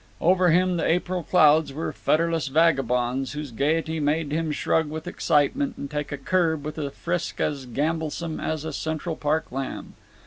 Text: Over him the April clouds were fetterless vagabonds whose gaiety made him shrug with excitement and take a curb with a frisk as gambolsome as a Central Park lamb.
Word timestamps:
Over 0.19 0.49
him 0.49 0.77
the 0.77 0.83
April 0.83 1.21
clouds 1.21 1.73
were 1.73 1.93
fetterless 1.93 2.47
vagabonds 2.47 3.33
whose 3.33 3.51
gaiety 3.51 3.99
made 3.99 4.31
him 4.31 4.51
shrug 4.51 4.89
with 4.89 5.05
excitement 5.05 5.77
and 5.77 5.91
take 5.91 6.11
a 6.11 6.17
curb 6.17 6.65
with 6.65 6.79
a 6.79 6.89
frisk 6.89 7.39
as 7.39 7.67
gambolsome 7.67 8.39
as 8.39 8.65
a 8.65 8.73
Central 8.73 9.15
Park 9.15 9.51
lamb. 9.51 9.93